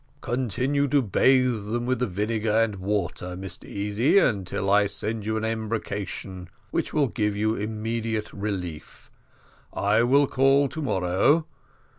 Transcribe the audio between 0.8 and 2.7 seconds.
to bathe them with the vinegar